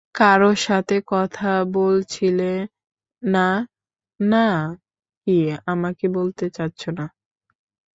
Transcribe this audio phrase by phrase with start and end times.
[0.15, 1.51] কারো সাথে কথা
[1.73, 2.51] বলছিলে
[3.23, 3.49] না,
[4.19, 4.47] না
[5.27, 5.37] কি
[5.65, 7.05] আমাকে বলতে চাচ্ছ না?